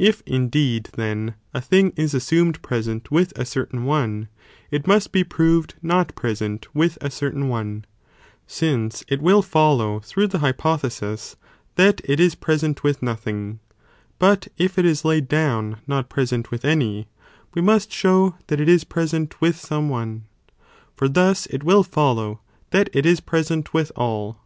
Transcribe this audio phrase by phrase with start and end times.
[0.00, 4.26] If indeed then a thing is assumed present with a certain one,
[4.72, 7.84] it must be proved not present with a certain one,
[8.48, 11.36] since it will follow through the hypothesis
[11.76, 13.60] that it is present with nothing,
[14.18, 17.06] but if it is laid down not present with any,
[17.54, 20.24] we must show that it is pre sent with some one,
[20.96, 22.40] for thus it will follow
[22.72, 24.38] that it is present with all.